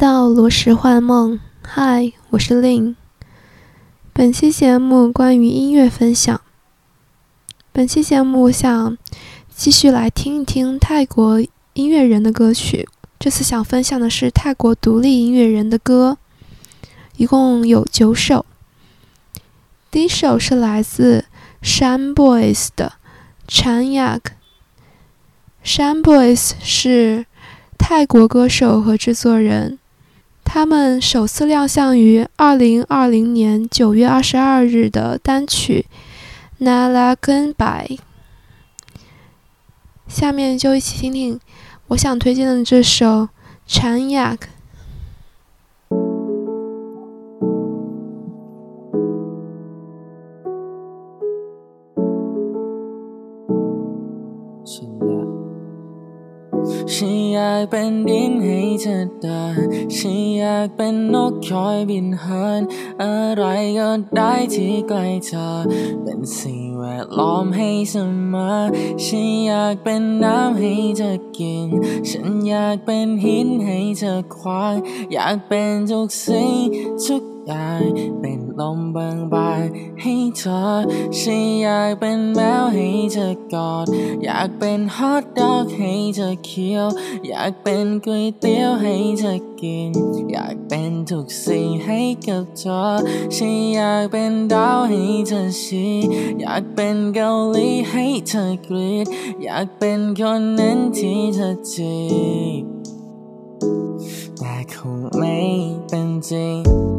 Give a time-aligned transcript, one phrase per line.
[0.00, 2.94] 到罗石幻梦，嗨，我是 Lin。
[4.14, 6.40] 本期节目关于音乐分享。
[7.70, 8.96] 本期节目想
[9.54, 11.42] 继续来听一听泰国
[11.74, 12.88] 音乐人的歌曲。
[13.18, 16.16] 这次想分享的是泰国独立音乐人的歌，
[17.18, 18.46] 一共有九首。
[19.90, 21.26] 第一首是来自
[21.62, 22.94] Shan Boys 的
[23.46, 24.22] Chan Yak。
[25.62, 27.26] Shan Boys 是
[27.76, 29.78] 泰国歌手和制作人，
[30.52, 35.86] 他们首次亮相于二零二零年九月二十二日的单曲
[36.64, 37.86] 《Nala Gun Bai》。
[40.08, 41.38] 下面就一起听听
[41.86, 43.06] 我想推荐的这首
[43.68, 43.98] 《Chan
[56.94, 59.56] ฉันอยากเป็นดินให้เธอเดิน
[59.96, 62.62] ฉันอยากเป็นนกคอยบินเหิน
[63.02, 63.44] อะไร
[63.78, 65.48] ก็ได้ที่ใกล้เธอ
[66.02, 67.94] เป็นสิ่งแวดล้อมให้เส
[68.32, 68.50] มอ
[69.04, 71.68] ฉันอยากเป็นน้ำให้เธอกิน
[72.10, 74.74] ฉันอยากเป็นหินให้เธอควาง
[75.12, 76.56] อยากเป็นทุกสิ่ง
[77.04, 77.82] ทุกอย่าง
[78.20, 79.66] เป็น ลมบางบาน
[80.00, 80.62] ให้เธอ
[81.18, 83.86] ฉันอยากเป็นแมวให้เธอกอด
[84.24, 86.86] อยากเป็นฮอทดอกให้เธอเคี้ยว
[87.28, 89.90] อยากเป็นก๋วยเตี๋ยวให้เธอกิน
[90.32, 92.82] อยากเป็นทุกสิ่งให้กับเธอ
[93.36, 95.94] ฉันอยากเป็นดาวให้เธอชี้
[96.40, 99.06] อยากเป็นเกาหลีให้เธอกรีด
[99.42, 101.96] อยากเป็นคนนั้นที่เธอจี
[102.60, 102.64] บ
[104.38, 105.36] แต่คงไม่
[105.88, 106.89] เป็นจริง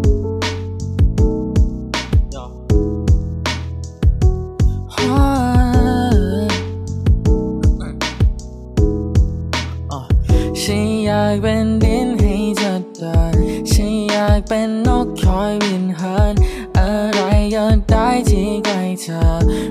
[11.21, 13.33] ากเป็นดินให้เธอเดิน
[13.71, 16.35] ฉันอยากเป็นนกคอยบินเหิน
[16.77, 17.19] อะไร
[17.55, 19.21] ก็ได้ที่ใกล้เธอ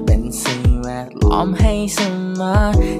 [0.05, 1.99] เป็นสิ่งแวดล้อมให้ส
[2.41, 2.57] มอ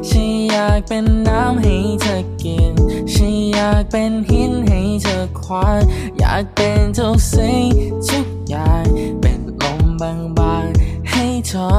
[0.09, 2.73] ฉันอยากเป็นน้ำให้เธอกิน
[3.13, 5.81] ฉันอยากเป็นหินให้เธอควาน
[6.19, 7.67] อยากเป็นทุกสิ่ง
[8.09, 8.85] ทุกอย่าง
[9.21, 10.40] เป็นลมบาง
[11.53, 11.71] เธอ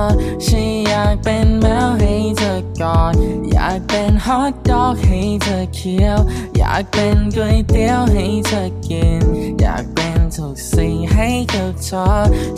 [0.45, 3.13] ฉันอยากเป็นแมวให้เธอกอด
[3.51, 6.19] อยากเป็นฮอทดอกให้เธอเคี้ยว
[6.57, 9.23] อยากเป็นก๋วยเตี๋ยวให้เธอกิน
[9.59, 12.05] อยากเป็นทุกสิ่งให้กับเธอ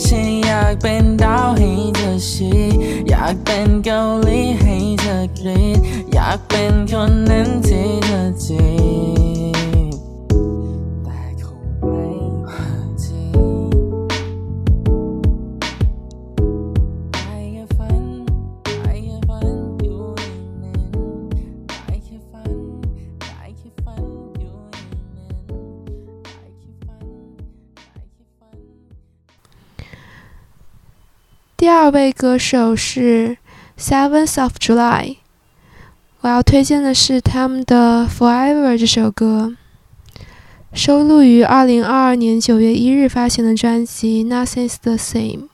[0.03, 2.63] ฉันอยากเป็นดาวให้เธอชี้
[3.09, 5.79] อยากเป็นเกาหลีให้เธอกรีด
[6.13, 9.72] อยากเป็นคนนั้นที่เธอจี
[31.63, 33.37] 第二位歌手是
[33.79, 35.15] Seventh of July，
[36.19, 39.55] 我要推荐的是他们的《Forever》这首歌，
[40.73, 45.47] 收录于二零二二年九月一日发行的专辑《Nothing's the Same》。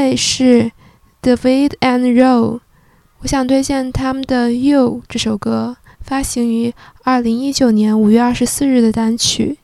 [0.00, 0.72] 位是
[1.22, 2.60] David and Row，
[3.18, 6.72] 我想推荐他们的《You》这首歌，发行于
[7.04, 9.58] 二零一九年五月二十四日的单曲。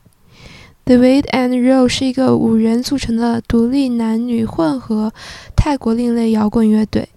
[0.85, 5.11] David and Row 是一个五人组成的独立男女混合
[5.55, 7.09] 泰国另类摇滚乐队，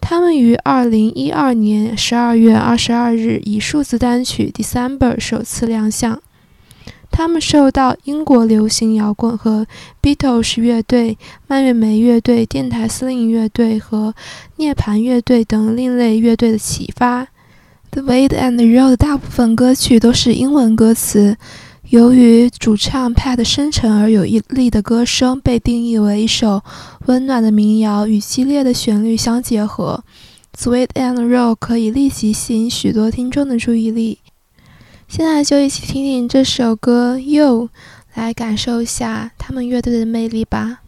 [0.00, 6.20] 他们于二零一二年十二月二十二日以数字单曲《December》首次亮相。
[7.16, 9.64] 他们受到英国流行摇滚和
[10.02, 11.16] Beatles 乐队、
[11.46, 14.12] 蔓越莓乐队、电台司令乐队和
[14.56, 17.28] 涅槃乐队等另类乐队的启发。
[17.92, 21.36] The Wade and Row 的大部分歌曲都是英文歌词。
[21.90, 26.62] 由于主唱 Pat 深沉而有力的歌声被定义为一首
[27.06, 30.02] 温暖的民谣，与激烈的旋律相结合
[30.58, 34.18] ，Sweet and Roll 可以立即吸引许多听众的注意力。
[35.16, 37.66] 现在就一起听听这首歌《You》，
[38.14, 40.80] 来感受一下他们乐队的魅力吧。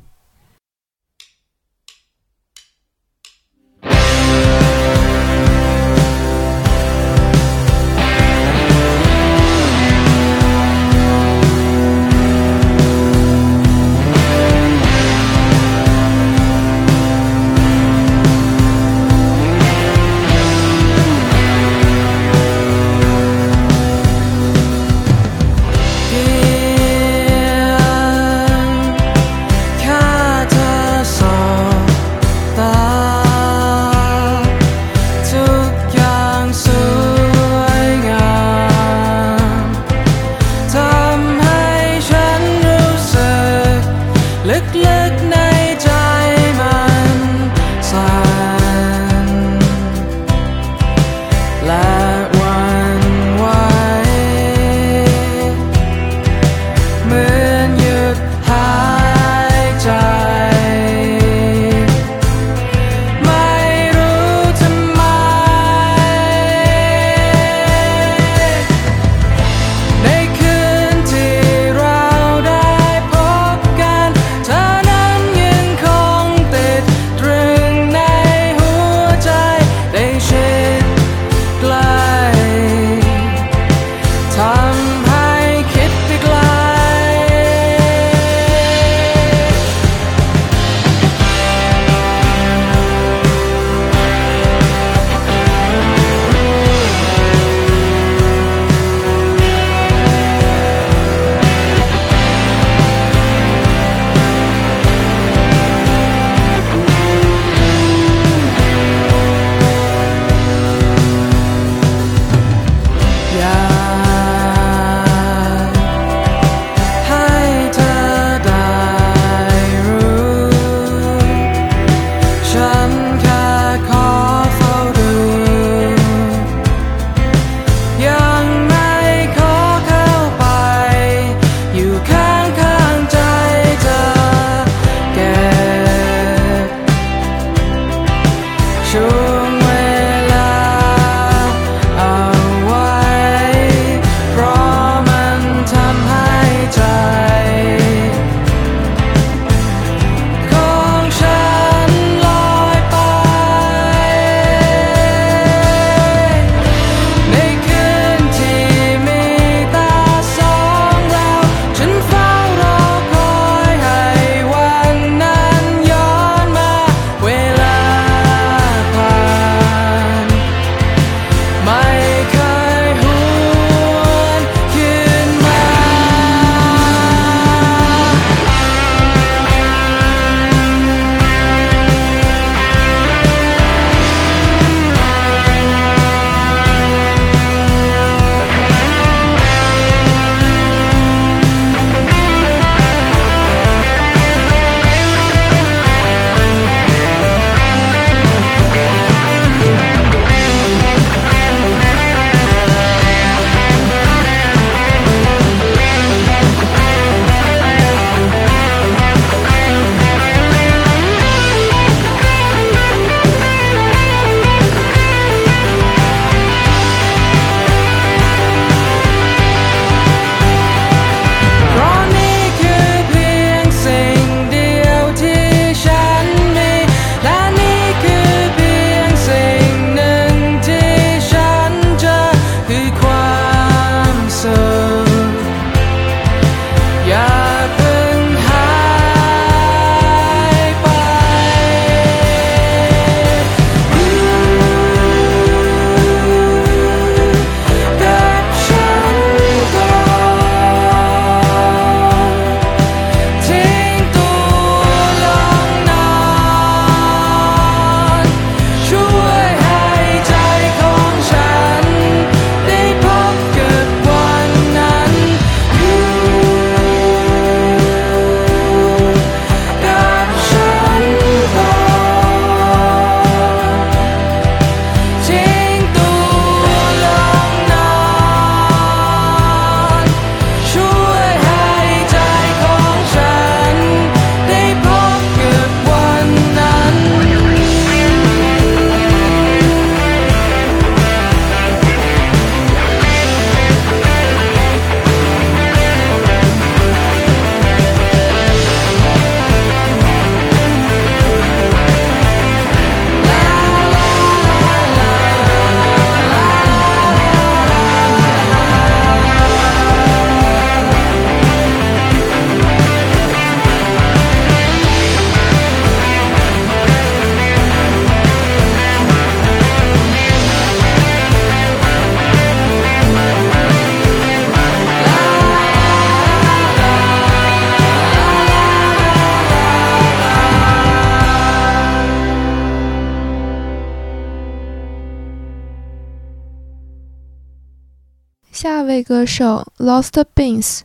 [338.96, 340.80] 类歌手 Lost Beans。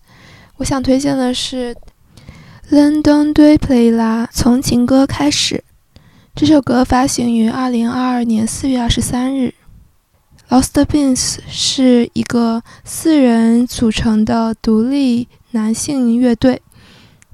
[0.57, 1.73] 我想推荐的是
[2.69, 5.63] 《London d u p l a y 啦，从情歌开始。
[6.35, 9.53] 这首歌发行于二零二二年四月二十三日。
[10.49, 16.61] Lost Beans 是一个四人组成的独立男性乐队，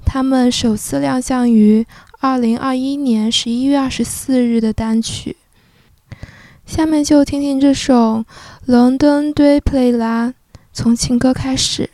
[0.06, 1.84] 他们首次亮相于
[2.20, 5.36] 二零二一年十一月二十四日的单曲。
[6.64, 8.24] 下面就听听这首
[8.72, 10.34] 《London d u p l a y 啦。
[10.78, 11.90] 从情歌开始。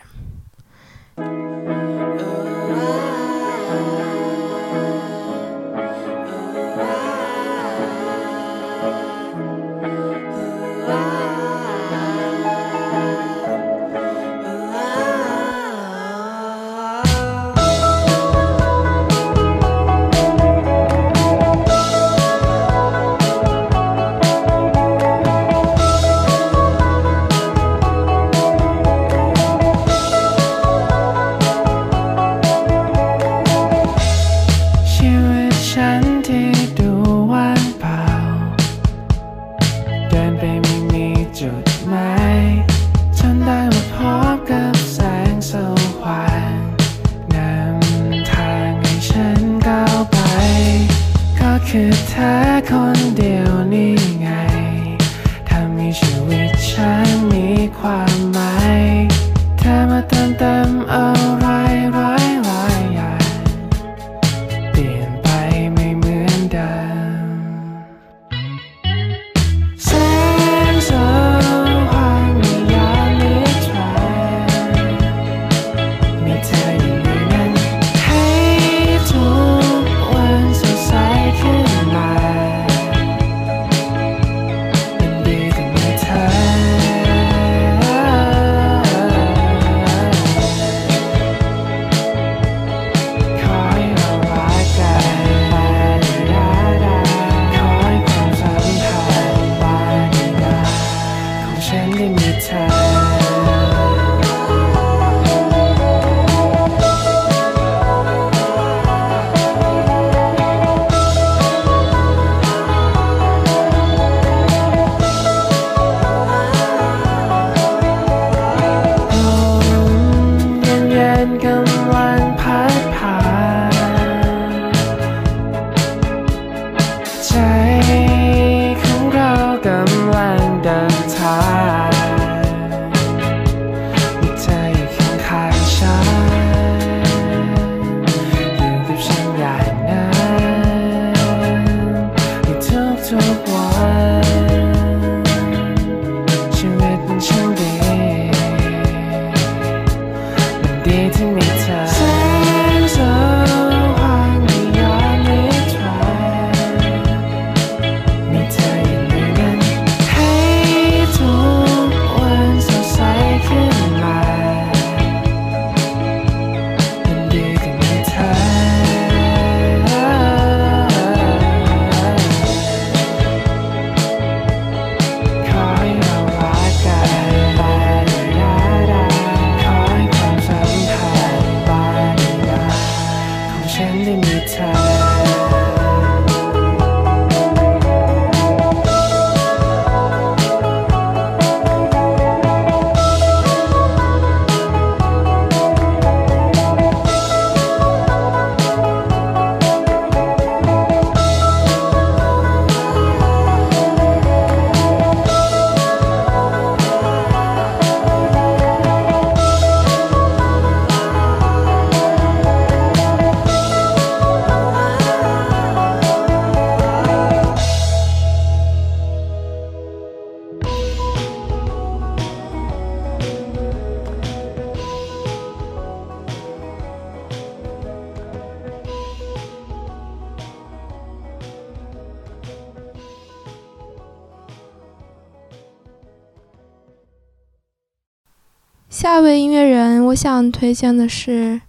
[240.65, 241.61] 推荐的是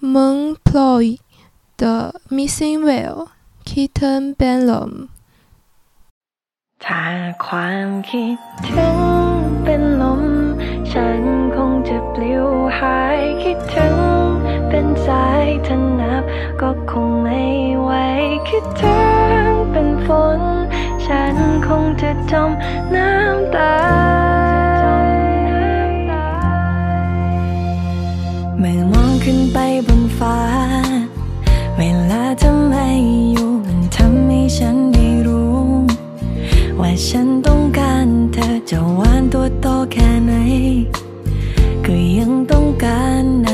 [0.00, 1.18] Moon Ploy
[1.76, 3.26] 的《Missing Whale》
[3.66, 4.92] Kitten Benlam。
[6.84, 7.06] ถ้า
[7.44, 8.98] ความคิดถึง
[9.64, 10.24] เป็นลม
[10.90, 11.22] ฉัน
[11.54, 12.46] คงจะปลิว
[12.78, 13.96] หายคิดถึง
[14.68, 16.24] เป็นสายทันนับ
[16.60, 17.42] ก็คงไม่
[17.82, 17.90] ไหว
[18.48, 18.98] คิดถึ
[19.44, 20.08] งเป็นฝ
[20.38, 20.40] น
[21.04, 22.50] ฉันคงจะจม
[22.94, 24.43] น้ำตา
[29.28, 30.38] ขึ้นไปบนฟ้า
[31.78, 32.74] เวลาทำไม
[33.32, 35.62] อยู่มันทำให้ฉันได้รู้
[36.80, 40.32] ว่าฉันต้องการเธอจะหวานตัวโตแค่ไหน
[41.84, 43.48] ก็ยังต้องการน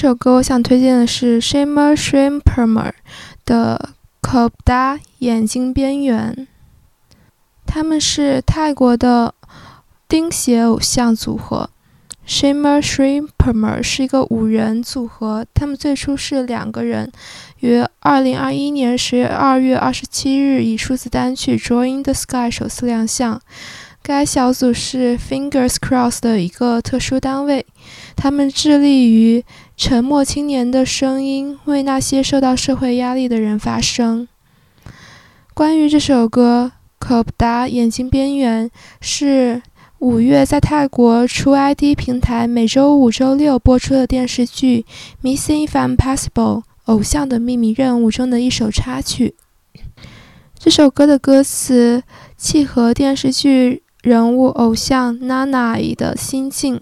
[0.00, 2.92] 首歌我想推荐的是 Shimmer Shrimpmer
[3.44, 6.46] 的 Kobda 眼睛边缘。
[7.66, 9.34] 他们是泰国的
[10.08, 11.70] 钉鞋偶像组合。
[12.24, 17.10] Shimmer Shrimpmer 是一个五人组合，他们最初是两个人，
[17.58, 23.42] 于2021年十二月二十七日以数字单曲《Join the Sky》首次亮相。
[24.00, 27.66] 该小组是 Fingers Cross 的一个特殊单位，
[28.14, 29.44] 他们致力于
[29.78, 34.26] 沉默青年的声音，为那些受到社会压力的人发声。
[35.54, 38.68] 关于这首歌，《可不达眼睛边缘》
[39.00, 39.62] 是。
[40.00, 44.86] 五月在泰国出 ID 平台每周五、周六播出的电视剧
[45.26, 46.28] 《Missing Impossible》
[46.84, 49.34] 偶像的秘密任务中的一首插曲。
[50.56, 52.04] 这首歌的歌词
[52.36, 56.80] 契合电视剧人物偶像 Nana 的心境，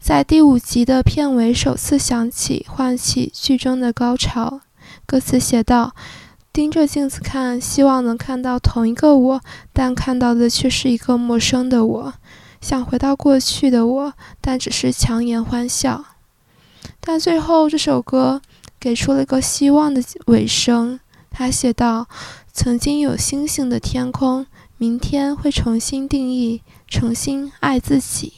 [0.00, 4.62] 在第五集的片尾首次响起，唤起剧中的高潮。
[5.04, 5.94] 歌词写道
[6.54, 9.40] ：“盯着镜子看，希望能看到同一个我，
[9.74, 12.14] 但看到的却是一个陌生的我。”
[12.62, 16.02] 想回到过去的我，但只是强颜欢笑。
[17.00, 18.40] 但最后这首歌
[18.80, 20.98] 给出了一个希望的尾声。
[21.30, 22.08] 他写道
[22.52, 24.46] ：“曾经有星星的天空，
[24.78, 28.32] 明天会重新定义，重新爱自己。”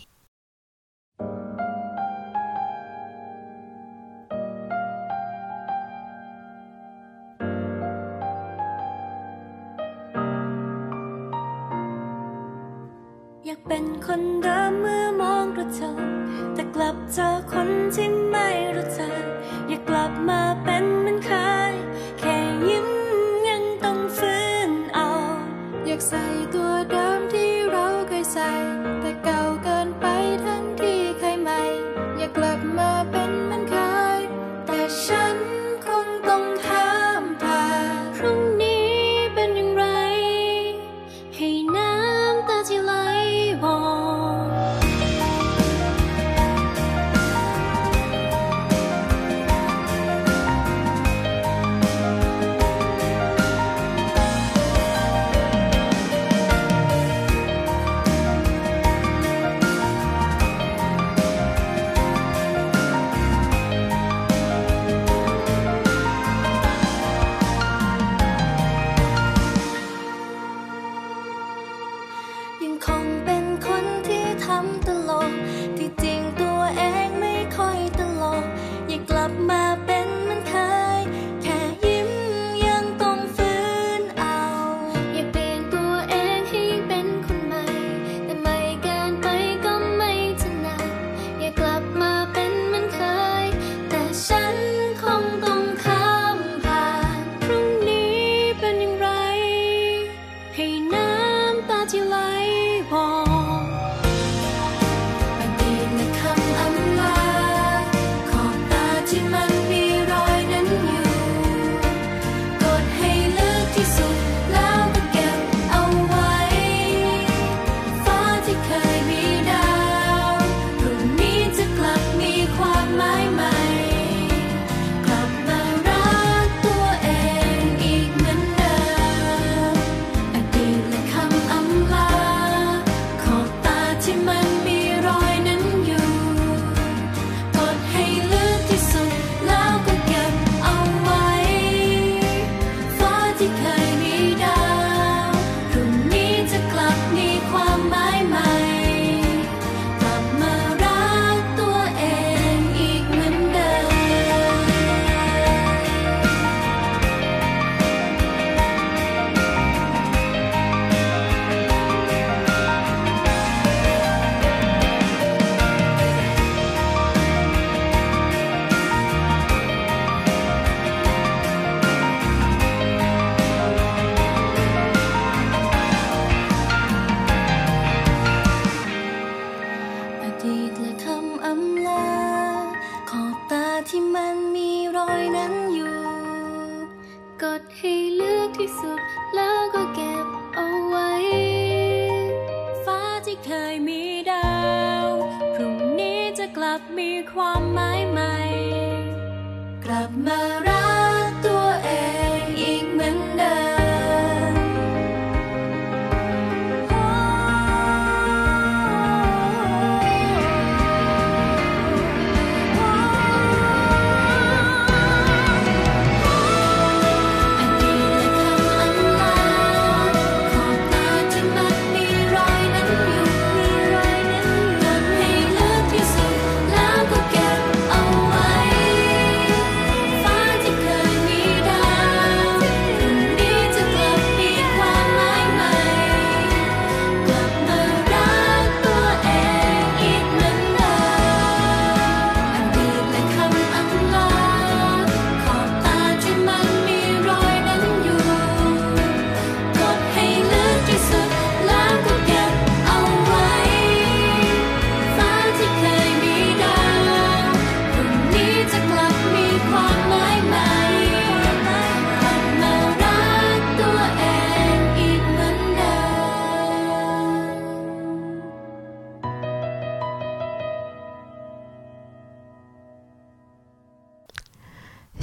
[14.14, 15.98] คนเดิมเมื่อมองกระจก
[16.54, 19.31] แต่กลับเจอคนที่ไม่รู้จัก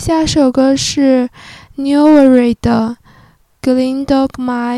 [0.10, 1.30] 下首歌是
[1.78, 2.98] Newry 的
[3.64, 4.78] 《Glen Dogma》，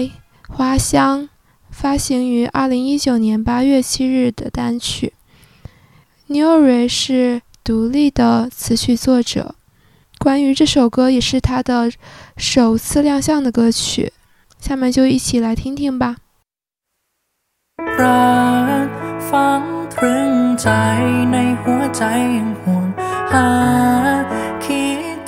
[0.49, 1.29] 花香，
[1.69, 5.13] 发行于二零一九年八月七日的单曲。
[6.27, 9.55] Newry 是独立的词曲作者，
[10.19, 11.89] 关于这首歌也是他的
[12.35, 14.11] 首次亮相的歌曲。
[14.59, 16.17] 下面就一起来听听吧。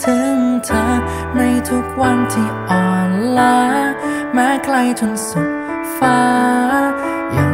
[0.04, 0.84] ถึงเธอ
[1.38, 3.58] ในทุกวันที่อ่อนล้า
[4.34, 5.50] แม้ไกลจนสุด
[5.98, 6.20] ฟ้า
[7.38, 7.53] ยัง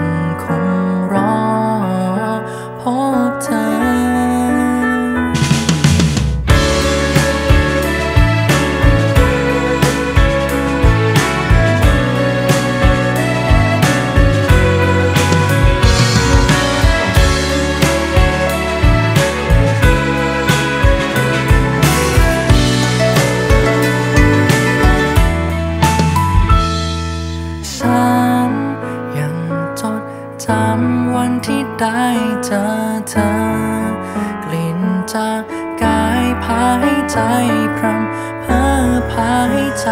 [37.12, 37.18] ใจ
[37.78, 38.64] พรำเพ้อ
[39.12, 39.88] พาให้ใจ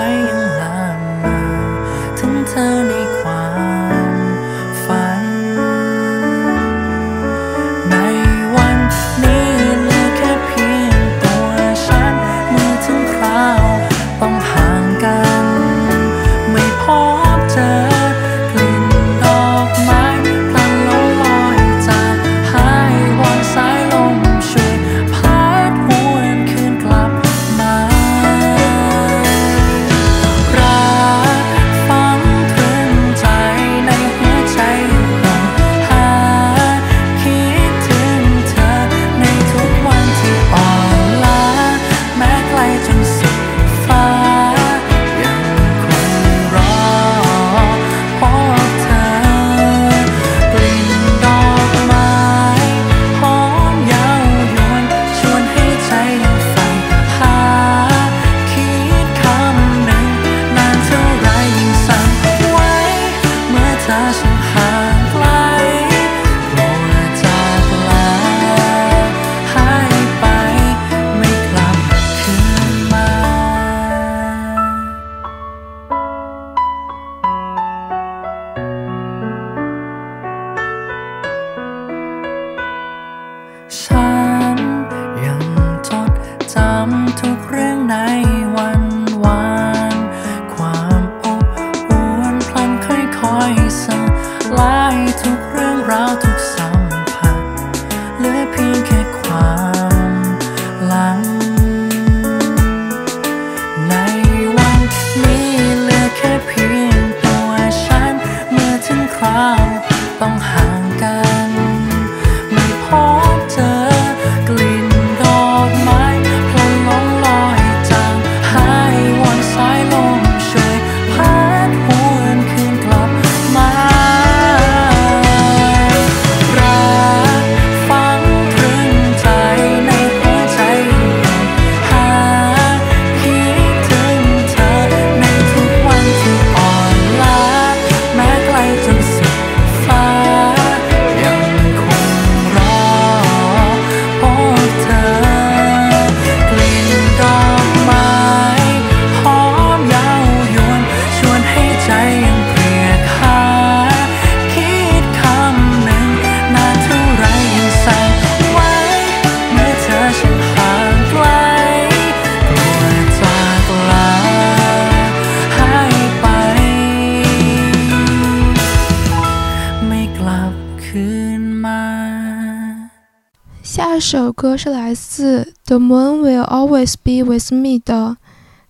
[174.09, 178.15] 这首歌是来自 the moon will always be with me 的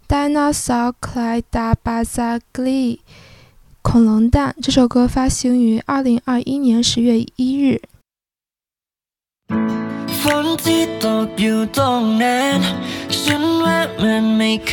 [0.07, 2.97] dinosaur c l y d a bazzaiglee
[3.83, 7.79] 恐龙蛋这首歌发行于二零二一年十月一日
[10.23, 12.59] 放弃都不懂得
[13.07, 14.65] 悬崖勒马的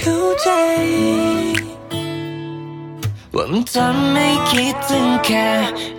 [3.35, 5.02] 心上人你在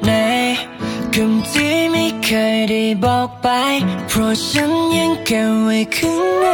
[0.01, 0.74] 哪里
[1.20, 3.47] คำที่ไม่เคยได้บอกไป
[4.07, 6.45] เพราะฉันยังเก็บไว้ข้างใน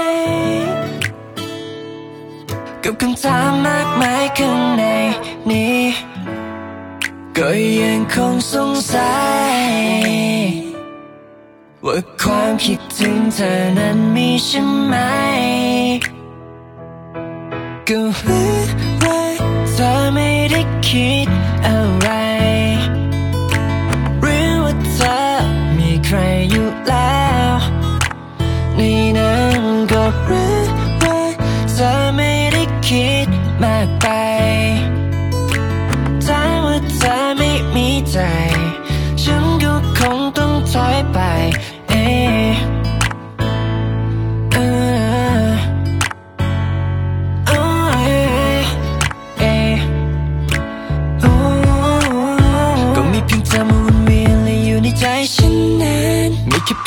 [2.84, 4.84] กับคำถามมากมายข้างใน
[5.50, 5.82] นี้
[7.38, 7.50] ก็
[7.82, 9.16] ยังคงสงสั
[9.54, 9.60] ย
[11.86, 14.96] ว่าความคิดถึงเธอนั้นมีใช่ไหม
[17.88, 18.56] ก็รู้
[19.04, 19.22] ว่า
[19.74, 21.28] เธอไม่ได้คิด
[21.66, 22.10] อะไร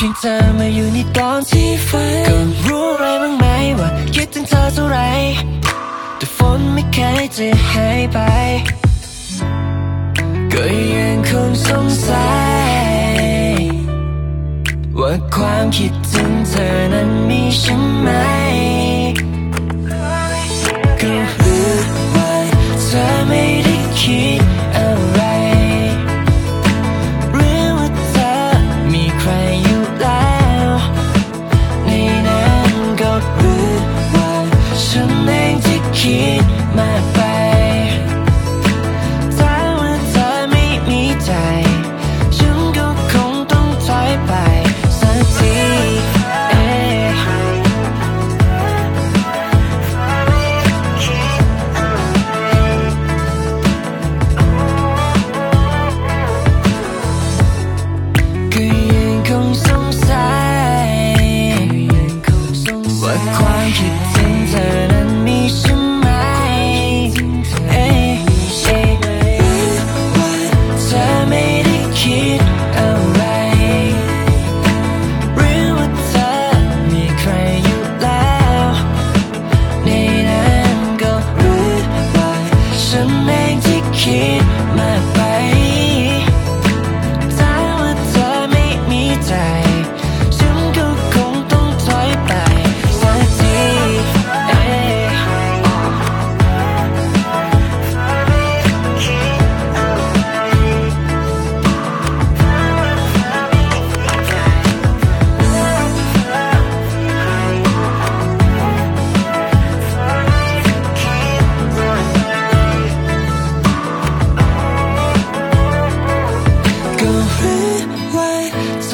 [0.05, 2.37] ียงเธอมาอยู่ในตอนที่ฝันก็
[2.67, 3.45] รู้อะไรบ้างไหม
[3.79, 4.97] ว่าคิดถึงเธอเท่าไร
[6.17, 8.19] แต่ฝนไม่เคยจะหายไป
[10.53, 10.63] ก็
[10.95, 12.29] ยังคงสงสั
[13.17, 13.23] ย
[14.99, 18.09] ว่าความคิดถึงเธอนั้นมีใช่ไหม
[21.01, 21.69] ก็รู้
[22.15, 22.31] ว่า
[22.83, 24.54] เธอไม่ได้คิด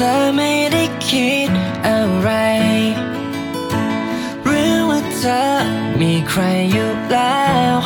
[0.02, 1.50] ธอไม่ได้คิด
[1.86, 2.30] อะไร
[4.44, 5.42] หรือว่าเธอ
[6.00, 6.42] มีใคร
[6.72, 7.76] อยู่แล้ว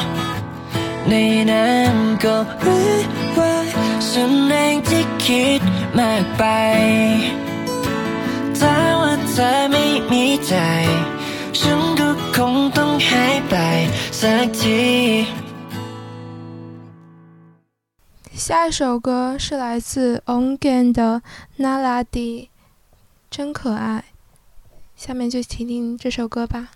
[1.09, 1.15] ใน
[1.51, 1.95] นั้น
[2.25, 2.93] ก็รู้
[3.39, 3.55] ว่า
[4.09, 5.61] ฉันเองที่คิด
[5.99, 6.45] มากไป
[8.59, 10.55] ถ้าว่าเธอไม่มีใจ
[11.61, 13.55] ฉันก็คงต้องหายไป
[14.21, 14.83] สักที
[18.47, 21.21] 下一首歌是来自 Ongen 的
[21.59, 22.51] Naladi，
[23.29, 24.05] 真可爱。
[24.95, 26.69] 下面就听听这首歌吧。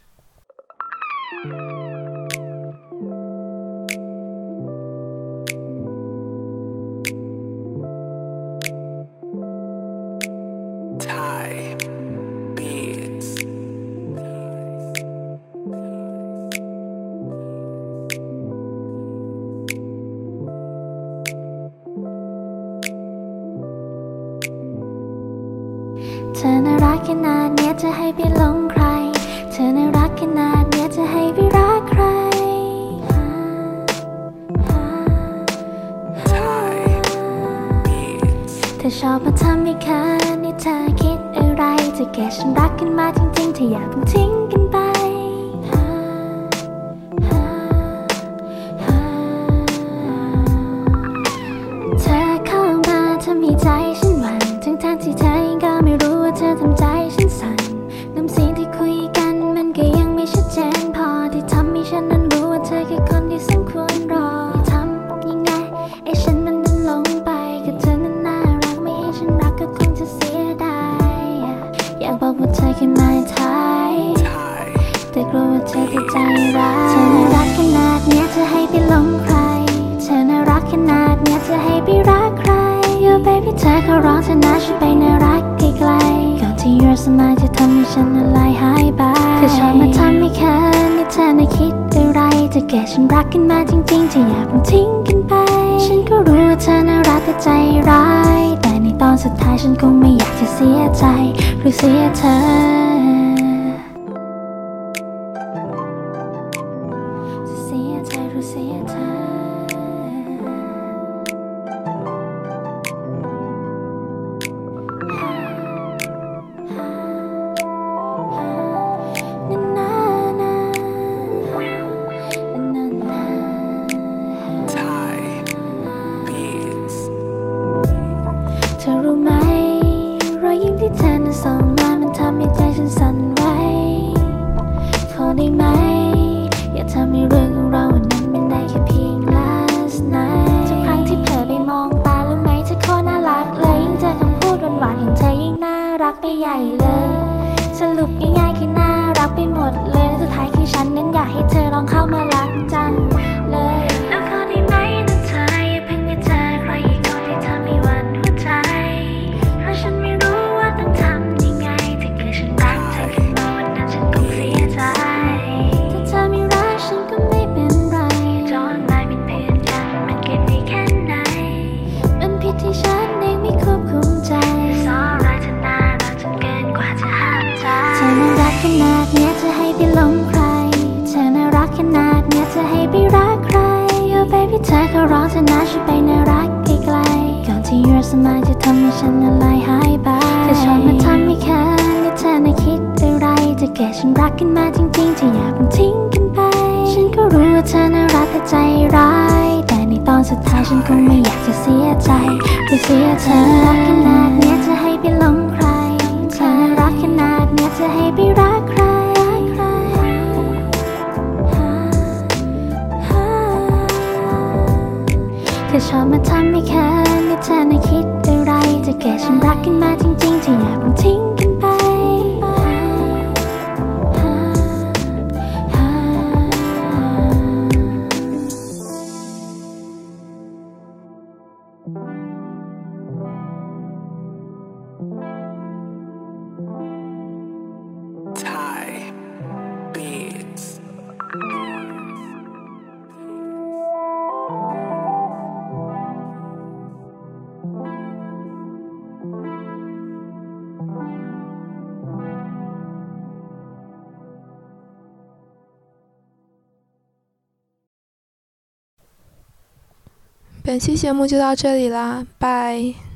[260.71, 263.10] 本期节目就到这里啦拜。